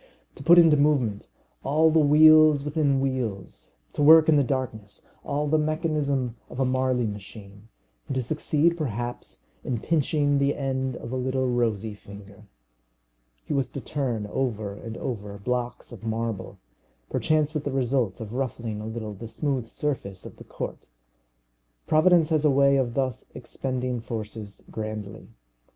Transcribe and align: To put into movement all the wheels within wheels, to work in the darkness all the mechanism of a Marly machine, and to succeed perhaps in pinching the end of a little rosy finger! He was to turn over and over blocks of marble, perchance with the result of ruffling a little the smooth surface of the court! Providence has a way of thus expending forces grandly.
To 0.33 0.41
put 0.41 0.57
into 0.57 0.77
movement 0.77 1.27
all 1.63 1.91
the 1.91 1.99
wheels 1.99 2.65
within 2.65 2.99
wheels, 3.01 3.73
to 3.93 4.01
work 4.01 4.27
in 4.27 4.35
the 4.35 4.43
darkness 4.43 5.07
all 5.23 5.45
the 5.47 5.59
mechanism 5.59 6.37
of 6.49 6.59
a 6.59 6.65
Marly 6.65 7.05
machine, 7.05 7.67
and 8.07 8.15
to 8.15 8.23
succeed 8.23 8.75
perhaps 8.75 9.43
in 9.63 9.79
pinching 9.79 10.39
the 10.39 10.55
end 10.55 10.95
of 10.95 11.11
a 11.11 11.15
little 11.15 11.47
rosy 11.47 11.93
finger! 11.93 12.47
He 13.45 13.53
was 13.53 13.69
to 13.73 13.79
turn 13.79 14.25
over 14.25 14.73
and 14.73 14.97
over 14.97 15.37
blocks 15.37 15.91
of 15.91 16.03
marble, 16.03 16.57
perchance 17.11 17.53
with 17.53 17.63
the 17.63 17.71
result 17.71 18.19
of 18.19 18.33
ruffling 18.33 18.81
a 18.81 18.87
little 18.87 19.13
the 19.13 19.27
smooth 19.27 19.67
surface 19.67 20.25
of 20.25 20.37
the 20.37 20.43
court! 20.43 20.87
Providence 21.85 22.29
has 22.29 22.43
a 22.43 22.49
way 22.49 22.77
of 22.77 22.95
thus 22.95 23.29
expending 23.35 23.99
forces 23.99 24.63
grandly. 24.71 25.27